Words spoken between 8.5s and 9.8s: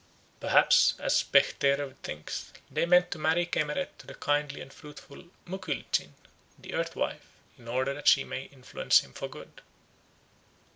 influence him for good."